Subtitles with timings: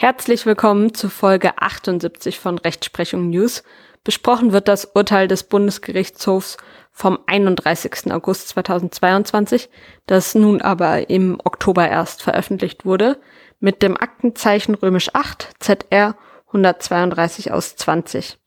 [0.00, 3.64] Herzlich willkommen zu Folge 78 von Rechtsprechung News.
[4.04, 6.56] Besprochen wird das Urteil des Bundesgerichtshofs
[6.92, 8.12] vom 31.
[8.12, 9.68] August 2022,
[10.06, 13.18] das nun aber im Oktober erst veröffentlicht wurde,
[13.58, 18.38] mit dem Aktenzeichen römisch 8 ZR 132 aus 20.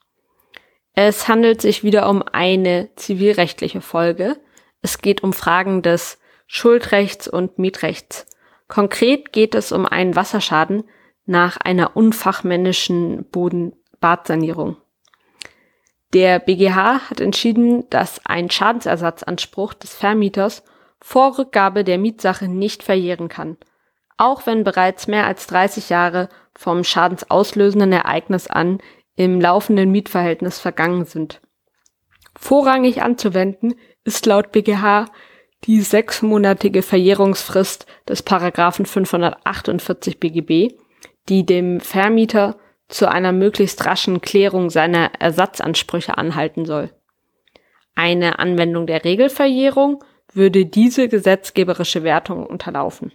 [0.94, 4.38] Es handelt sich wieder um eine zivilrechtliche Folge.
[4.82, 8.26] Es geht um Fragen des Schuldrechts und Mietrechts.
[8.70, 10.86] Konkret geht es um einen Wasserschaden,
[11.32, 14.78] nach einer unfachmännischen Bodenbadsanierung.
[16.14, 20.64] Der BGH hat entschieden, dass ein Schadensersatzanspruch des Vermieters
[21.00, 23.58] vor Rückgabe der Mietsache nicht verjähren kann,
[24.18, 28.80] auch wenn bereits mehr als 30 Jahre vom schadensauslösenden Ereignis an
[29.16, 31.42] im laufenden Mietverhältnis vergangen sind.
[32.38, 35.06] Vorrangig anzuwenden ist laut BGH
[35.66, 40.74] die sechsmonatige Verjährungsfrist des Paragraphen 548 BGB,
[41.30, 46.92] die dem Vermieter zu einer möglichst raschen Klärung seiner Ersatzansprüche anhalten soll.
[47.96, 53.14] Eine Anwendung der Regelverjährung würde diese gesetzgeberische Wertung unterlaufen.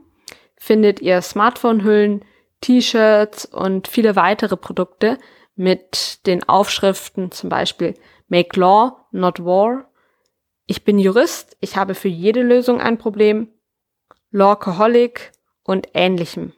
[0.56, 2.24] findet ihr Smartphone-Hüllen,
[2.60, 5.16] T-Shirts und viele weitere Produkte,
[5.58, 7.94] mit den Aufschriften zum Beispiel
[8.28, 9.90] Make Law, not War.
[10.66, 13.48] Ich bin Jurist, ich habe für jede Lösung ein Problem.
[14.30, 15.32] Lawcoholic
[15.64, 16.52] und ähnlichem.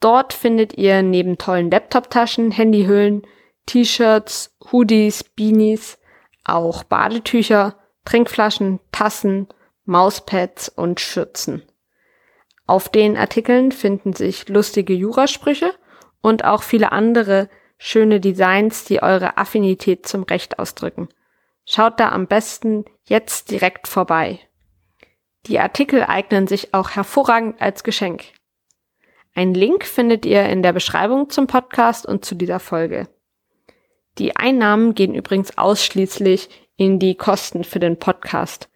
[0.00, 3.22] Dort findet ihr neben tollen Laptop-Taschen, Handyhüllen,
[3.66, 5.98] T-Shirts, Hoodies, Beanies,
[6.44, 9.48] auch Badetücher, Trinkflaschen, Tassen,
[9.86, 11.62] Mauspads und Schürzen.
[12.66, 15.72] Auf den Artikeln finden sich lustige Jurasprüche
[16.20, 21.08] und auch viele andere schöne Designs, die eure Affinität zum Recht ausdrücken.
[21.66, 24.40] Schaut da am besten jetzt direkt vorbei.
[25.46, 28.24] Die Artikel eignen sich auch hervorragend als Geschenk.
[29.34, 33.08] Ein Link findet ihr in der Beschreibung zum Podcast und zu dieser Folge.
[34.18, 38.68] Die Einnahmen gehen übrigens ausschließlich in die Kosten für den Podcast.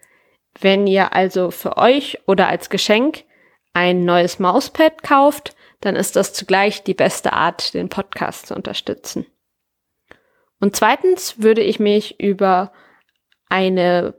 [0.60, 3.24] Wenn ihr also für euch oder als Geschenk
[3.72, 9.26] ein neues Mauspad kauft, dann ist das zugleich die beste Art, den Podcast zu unterstützen.
[10.60, 12.72] Und zweitens würde ich mich über
[13.48, 14.14] eine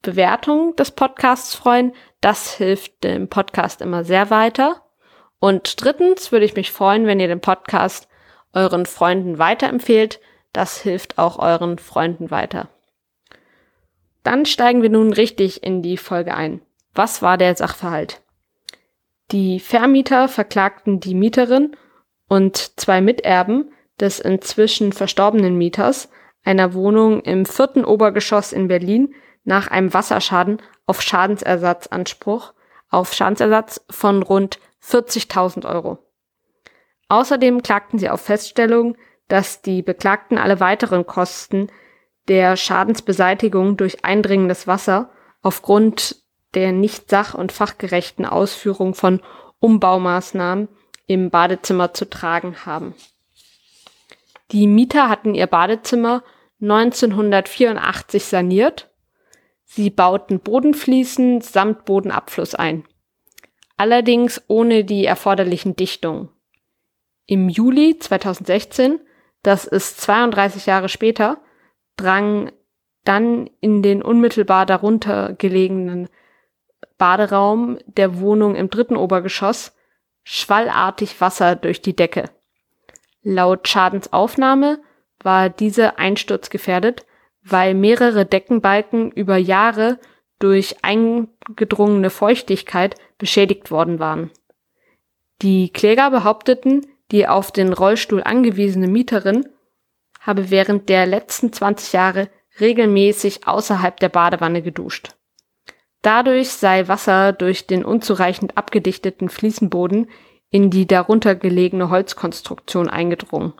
[0.00, 1.92] Bewertung des Podcasts freuen.
[2.20, 4.82] Das hilft dem Podcast immer sehr weiter.
[5.38, 8.08] Und drittens würde ich mich freuen, wenn ihr den Podcast
[8.52, 10.20] euren Freunden weiterempfehlt.
[10.52, 12.68] Das hilft auch euren Freunden weiter.
[14.22, 16.62] Dann steigen wir nun richtig in die Folge ein.
[16.94, 18.21] Was war der Sachverhalt?
[19.32, 21.74] Die Vermieter verklagten die Mieterin
[22.28, 26.10] und zwei Miterben des inzwischen verstorbenen Mieters
[26.44, 32.52] einer Wohnung im vierten Obergeschoss in Berlin nach einem Wasserschaden auf Schadensersatzanspruch
[32.90, 35.98] auf Schadensersatz von rund 40.000 Euro.
[37.08, 38.96] Außerdem klagten sie auf Feststellung,
[39.28, 41.68] dass die Beklagten alle weiteren Kosten
[42.28, 45.10] der Schadensbeseitigung durch eindringendes Wasser
[45.40, 46.21] aufgrund
[46.54, 49.20] der nicht sach- und fachgerechten Ausführung von
[49.60, 50.68] Umbaumaßnahmen
[51.06, 52.94] im Badezimmer zu tragen haben.
[54.50, 56.22] Die Mieter hatten ihr Badezimmer
[56.60, 58.90] 1984 saniert.
[59.64, 62.84] Sie bauten Bodenfliesen samt Bodenabfluss ein.
[63.76, 66.28] Allerdings ohne die erforderlichen Dichtungen.
[67.26, 69.00] Im Juli 2016,
[69.42, 71.40] das ist 32 Jahre später,
[71.96, 72.52] drang
[73.04, 76.08] dann in den unmittelbar darunter gelegenen
[77.02, 79.74] Baderaum der Wohnung im dritten Obergeschoss
[80.22, 82.30] schwallartig Wasser durch die Decke.
[83.24, 84.78] Laut Schadensaufnahme
[85.20, 87.04] war diese einsturzgefährdet,
[87.42, 89.98] weil mehrere Deckenbalken über Jahre
[90.38, 94.30] durch eingedrungene Feuchtigkeit beschädigt worden waren.
[95.42, 99.48] Die Kläger behaupteten, die auf den Rollstuhl angewiesene Mieterin
[100.20, 102.28] habe während der letzten 20 Jahre
[102.60, 105.16] regelmäßig außerhalb der Badewanne geduscht.
[106.02, 110.10] Dadurch sei Wasser durch den unzureichend abgedichteten Fliesenboden
[110.50, 113.54] in die darunter gelegene Holzkonstruktion eingedrungen.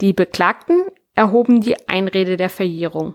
[0.00, 0.84] Die Beklagten
[1.14, 3.14] erhoben die Einrede der Verjährung.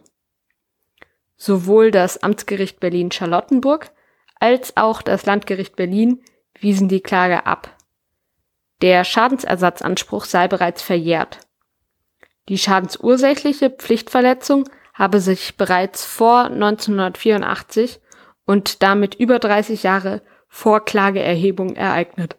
[1.36, 3.92] Sowohl das Amtsgericht Berlin-Charlottenburg
[4.40, 6.24] als auch das Landgericht Berlin
[6.60, 7.76] wiesen die Klage ab.
[8.82, 11.40] Der Schadensersatzanspruch sei bereits verjährt.
[12.50, 14.68] Die schadensursächliche Pflichtverletzung
[15.02, 18.00] habe sich bereits vor 1984
[18.46, 22.38] und damit über 30 Jahre vor Klageerhebung ereignet.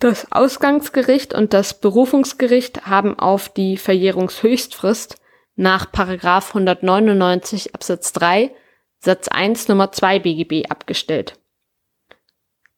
[0.00, 5.16] Das Ausgangsgericht und das Berufungsgericht haben auf die Verjährungshöchstfrist
[5.56, 8.54] nach Paragraph 199 Absatz 3
[8.98, 11.40] Satz 1 Nummer 2 BGB abgestellt.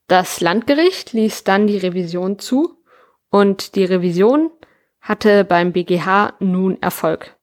[0.06, 2.81] Das Landgericht ließ dann die Revision zu
[3.28, 4.52] und die Revision
[5.00, 7.36] hatte beim BGH nun Erfolg.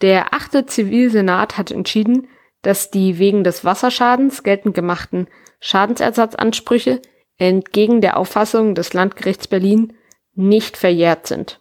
[0.00, 2.28] Der achte Zivilsenat hat entschieden,
[2.62, 5.28] dass die wegen des Wasserschadens geltend gemachten
[5.60, 7.00] Schadensersatzansprüche
[7.36, 9.94] entgegen der Auffassung des Landgerichts Berlin
[10.34, 11.60] nicht verjährt sind.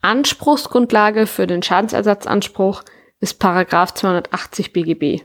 [0.00, 2.82] Anspruchsgrundlage für den Schadensersatzanspruch
[3.20, 5.22] ist Paragraph 280 BGB.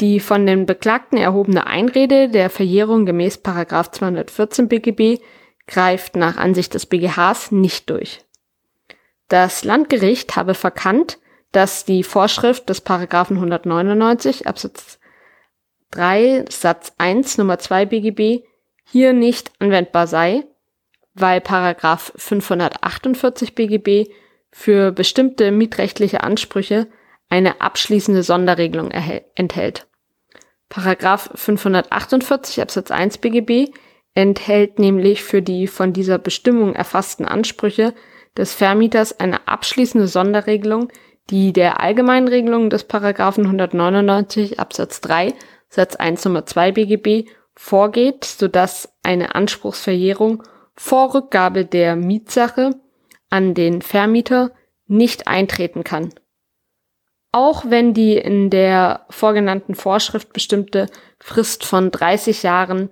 [0.00, 5.20] Die von den Beklagten erhobene Einrede der Verjährung gemäß Paragraph 214 BGB
[5.66, 8.24] greift nach Ansicht des BGHs nicht durch.
[9.32, 11.18] Das Landgericht habe verkannt,
[11.52, 14.98] dass die Vorschrift des Paragraphen 199 Absatz
[15.92, 18.44] 3 Satz 1 Nummer 2 BGB
[18.84, 20.44] hier nicht anwendbar sei,
[21.14, 24.10] weil Paragraph 548 BGB
[24.50, 26.88] für bestimmte mietrechtliche Ansprüche
[27.30, 29.86] eine abschließende Sonderregelung enthält.
[30.68, 33.74] Paragraph 548 Absatz 1 BGB
[34.12, 37.94] enthält nämlich für die von dieser Bestimmung erfassten Ansprüche
[38.36, 40.88] des Vermieters eine abschließende Sonderregelung,
[41.30, 45.34] die der allgemeinen Regelung des Paragraphen 199 Absatz 3
[45.68, 50.42] Satz 1 Nummer 2 BGB vorgeht, sodass eine Anspruchsverjährung
[50.74, 52.78] vor Rückgabe der Mietsache
[53.30, 54.52] an den Vermieter
[54.86, 56.12] nicht eintreten kann.
[57.32, 60.88] Auch wenn die in der vorgenannten Vorschrift bestimmte
[61.18, 62.90] Frist von 30 Jahren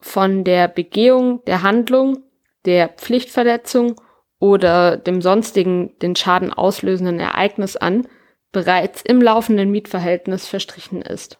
[0.00, 2.22] von der Begehung der Handlung,
[2.64, 4.00] der Pflichtverletzung
[4.44, 8.06] oder dem sonstigen den Schaden auslösenden Ereignis an
[8.52, 11.38] bereits im laufenden Mietverhältnis verstrichen ist.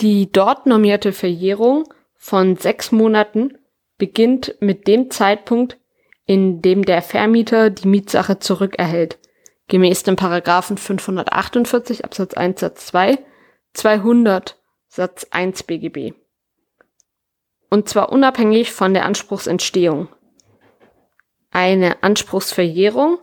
[0.00, 3.58] Die dort normierte Verjährung von sechs Monaten
[3.98, 5.76] beginnt mit dem Zeitpunkt,
[6.24, 9.18] in dem der Vermieter die Mietsache zurückerhält,
[9.66, 13.18] gemäß dem Paragraphen 548 Absatz 1 Satz 2,
[13.72, 14.56] 200
[14.86, 16.12] Satz 1 BGB.
[17.70, 20.08] Und zwar unabhängig von der Anspruchsentstehung.
[21.50, 23.18] Eine Anspruchsverjährung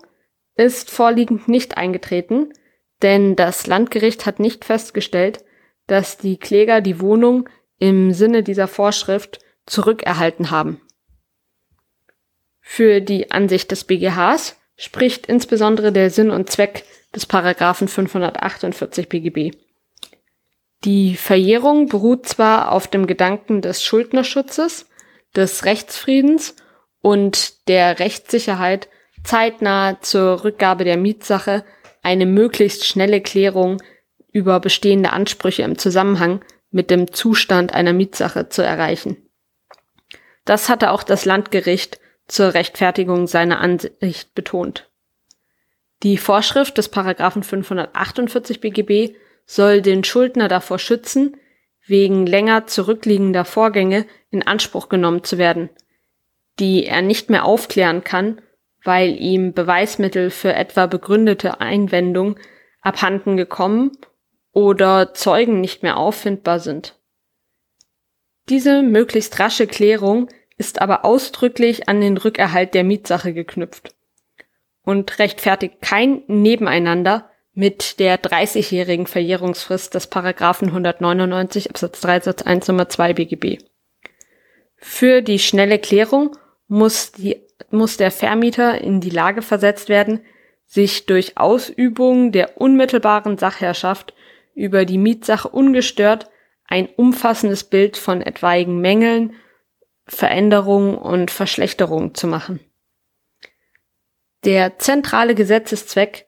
[0.55, 2.53] ist vorliegend nicht eingetreten,
[3.01, 5.43] denn das Landgericht hat nicht festgestellt,
[5.87, 10.81] dass die Kläger die Wohnung im Sinne dieser Vorschrift zurückerhalten haben.
[12.61, 16.83] Für die Ansicht des BGHs spricht insbesondere der Sinn und Zweck
[17.13, 19.55] des Paragraphen 548 BGB.
[20.83, 24.89] Die Verjährung beruht zwar auf dem Gedanken des Schuldnerschutzes,
[25.35, 26.55] des Rechtsfriedens
[27.05, 28.89] und der Rechtssicherheit,
[29.23, 31.63] zeitnah zur Rückgabe der Mietsache
[32.01, 33.79] eine möglichst schnelle Klärung
[34.31, 39.17] über bestehende Ansprüche im Zusammenhang mit dem Zustand einer Mietsache zu erreichen.
[40.45, 44.89] Das hatte auch das Landgericht zur Rechtfertigung seiner Ansicht betont.
[46.01, 49.15] Die Vorschrift des Paragraphen 548 BGB
[49.45, 51.37] soll den Schuldner davor schützen,
[51.85, 55.69] wegen länger zurückliegender Vorgänge in Anspruch genommen zu werden,
[56.59, 58.41] die er nicht mehr aufklären kann,
[58.83, 62.37] weil ihm Beweismittel für etwa begründete Einwendung
[62.81, 63.91] abhanden gekommen
[64.51, 66.97] oder Zeugen nicht mehr auffindbar sind.
[68.47, 73.95] Diese möglichst rasche Klärung ist aber ausdrücklich an den Rückerhalt der Mietsache geknüpft
[74.83, 82.67] und rechtfertigt kein Nebeneinander mit der 30-jährigen Verjährungsfrist des Paragraphen 199 Absatz 3 Satz 1
[82.67, 83.63] Nummer 2 BGB.
[84.75, 90.21] Für die schnelle Klärung muss, die, muss der Vermieter in die Lage versetzt werden,
[90.65, 94.13] sich durch Ausübung der unmittelbaren Sachherrschaft
[94.55, 96.29] über die Mietsache ungestört
[96.67, 99.35] ein umfassendes Bild von etwaigen Mängeln,
[100.07, 102.59] Veränderungen und Verschlechterungen zu machen.
[104.43, 106.27] Der zentrale Gesetzeszweck,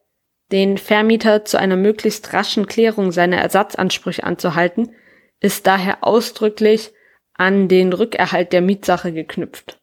[0.51, 4.95] den Vermieter zu einer möglichst raschen Klärung seiner Ersatzansprüche anzuhalten,
[5.39, 6.91] ist daher ausdrücklich
[7.33, 9.79] an den Rückerhalt der Mietsache geknüpft.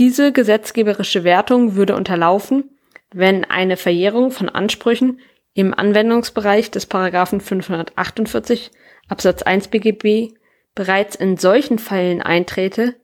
[0.00, 2.70] Diese gesetzgeberische Wertung würde unterlaufen,
[3.12, 5.20] wenn eine Verjährung von Ansprüchen
[5.52, 8.70] im Anwendungsbereich des Paragraphen 548
[9.08, 10.32] Absatz 1 BGB
[10.74, 12.94] bereits in solchen Fällen eintrete,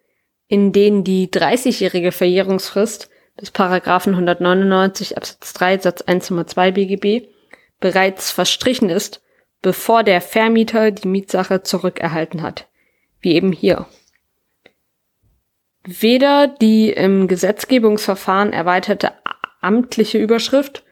[0.49, 7.29] in denen die 30-jährige Verjährungsfrist des Paragraphen 199 Absatz 3 Satz 1 Nummer 2 BGB
[7.79, 9.23] bereits verstrichen ist,
[9.61, 12.69] bevor der Vermieter die Mietsache zurückerhalten hat,
[13.21, 13.85] wie eben hier.
[15.87, 19.13] Weder die im Gesetzgebungsverfahren erweiterte
[19.61, 20.85] amtliche Überschrift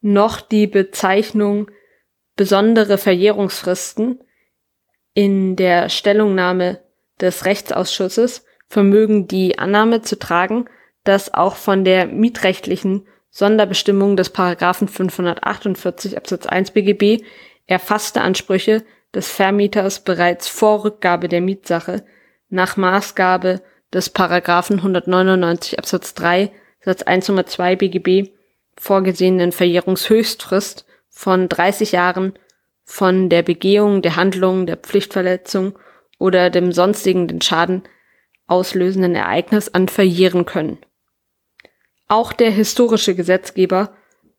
[0.00, 1.70] noch die Bezeichnung
[2.34, 4.20] besondere Verjährungsfristen
[5.12, 6.80] in der Stellungnahme
[7.20, 10.66] des Rechtsausschusses vermögen die Annahme zu tragen,
[11.04, 17.22] dass auch von der mietrechtlichen Sonderbestimmung des Paragraphen 548 Absatz 1 BGB
[17.66, 18.82] erfasste Ansprüche
[19.14, 22.04] des Vermieters bereits vor Rückgabe der Mietsache
[22.48, 23.60] nach Maßgabe
[23.92, 28.30] des Paragraphen 199 Absatz 3 Satz 1 Nummer 2 BGB
[28.76, 32.34] vorgesehenen Verjährungshöchstfrist von 30 Jahren
[32.84, 35.78] von der Begehung der Handlung der Pflichtverletzung
[36.18, 37.82] oder dem sonstigen den Schaden
[38.46, 40.78] auslösenden Ereignis an verjähren können.
[42.08, 43.92] Auch der historische Gesetzgeber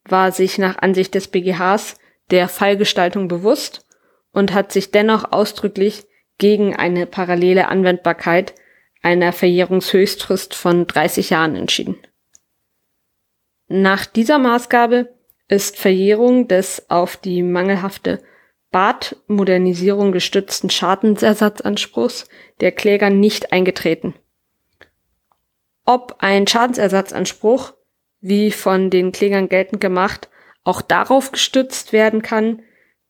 [0.06, 1.98] war sich nach Ansicht des BGHs
[2.32, 3.86] der Fallgestaltung bewusst
[4.32, 6.06] und hat sich dennoch ausdrücklich
[6.38, 8.56] gegen eine parallele Anwendbarkeit
[9.02, 11.98] einer Verjährungshöchstfrist von 30 Jahren entschieden.
[13.68, 15.14] Nach dieser Maßgabe
[15.48, 18.22] ist Verjährung des auf die mangelhafte
[18.72, 22.28] Badmodernisierung gestützten Schadensersatzanspruchs
[22.62, 24.14] der Kläger nicht eingetreten.
[25.86, 27.74] Ob ein Schadensersatzanspruch,
[28.22, 30.30] wie von den Klägern geltend gemacht,
[30.64, 32.62] auch darauf gestützt werden kann,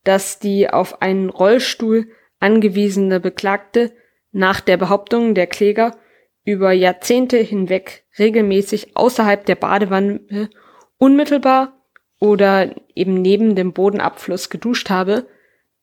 [0.03, 3.91] dass die auf einen Rollstuhl angewiesene Beklagte
[4.31, 5.97] nach der Behauptung der Kläger
[6.45, 10.49] über Jahrzehnte hinweg regelmäßig außerhalb der Badewanne
[10.97, 11.73] unmittelbar
[12.19, 15.27] oder eben neben dem Bodenabfluss geduscht habe,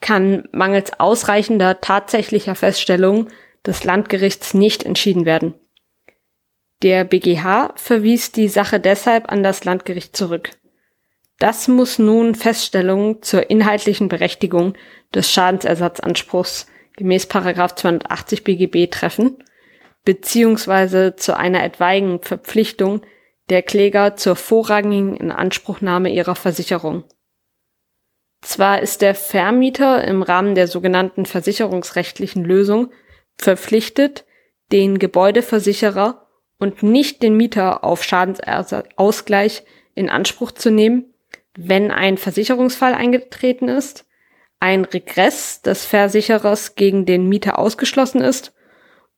[0.00, 3.29] kann mangels ausreichender tatsächlicher Feststellungen
[3.65, 5.55] des Landgerichts nicht entschieden werden.
[6.83, 10.50] Der BGH verwies die Sache deshalb an das Landgericht zurück.
[11.38, 14.75] Das muss nun Feststellungen zur inhaltlichen Berechtigung
[15.15, 19.43] des Schadensersatzanspruchs gemäß 280 BGB treffen,
[20.05, 23.03] beziehungsweise zu einer etwaigen Verpflichtung
[23.49, 27.05] der Kläger zur vorrangigen Inanspruchnahme ihrer Versicherung.
[28.43, 32.93] Zwar ist der Vermieter im Rahmen der sogenannten versicherungsrechtlichen Lösung
[33.37, 34.25] verpflichtet,
[34.73, 36.26] den Gebäudeversicherer
[36.59, 41.15] und nicht den Mieter auf Schadensausgleich in Anspruch zu nehmen,
[41.57, 44.07] wenn ein Versicherungsfall eingetreten ist,
[44.61, 48.55] ein Regress des Versicherers gegen den Mieter ausgeschlossen ist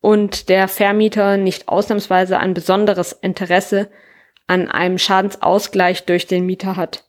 [0.01, 3.91] und der Vermieter nicht ausnahmsweise ein besonderes Interesse
[4.47, 7.05] an einem Schadensausgleich durch den Mieter hat.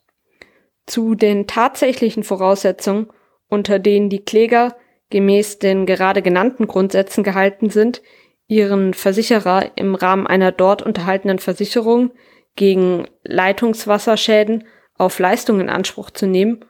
[0.86, 3.08] Zu den tatsächlichen Voraussetzungen,
[3.48, 4.76] unter denen die Kläger
[5.10, 8.02] gemäß den gerade genannten Grundsätzen gehalten sind,
[8.48, 12.12] ihren Versicherer im Rahmen einer dort unterhaltenen Versicherung
[12.56, 14.66] gegen Leitungswasserschäden
[14.98, 16.66] auf Leistung in Anspruch zu nehmen,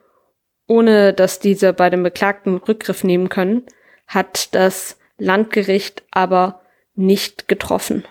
[0.69, 3.65] ohne dass diese bei dem Beklagten Rückgriff nehmen können,
[4.07, 6.61] hat das Landgericht aber
[6.95, 8.05] nicht getroffen.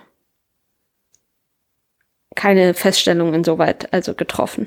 [2.35, 4.65] Keine Feststellung insoweit also getroffen.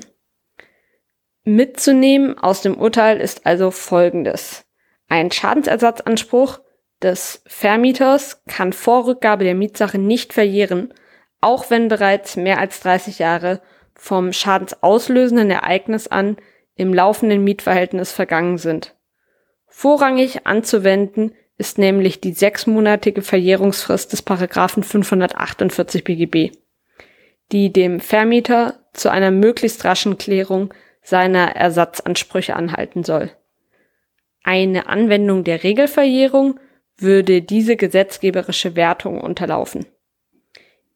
[1.43, 4.65] Mitzunehmen aus dem Urteil ist also Folgendes.
[5.07, 6.61] Ein Schadensersatzanspruch
[7.01, 10.93] des Vermieters kann vor Rückgabe der Mietsache nicht verjähren,
[11.41, 13.61] auch wenn bereits mehr als 30 Jahre
[13.93, 16.37] vom schadensauslösenden Ereignis an
[16.75, 18.95] im laufenden Mietverhältnis vergangen sind.
[19.67, 26.51] Vorrangig anzuwenden ist nämlich die sechsmonatige Verjährungsfrist des Paragraphen 548 BGB,
[27.51, 33.31] die dem Vermieter zu einer möglichst raschen Klärung seiner Ersatzansprüche anhalten soll.
[34.43, 36.59] Eine Anwendung der Regelverjährung
[36.97, 39.85] würde diese gesetzgeberische Wertung unterlaufen.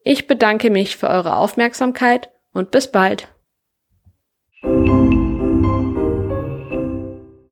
[0.03, 3.27] Ich bedanke mich für eure Aufmerksamkeit und bis bald.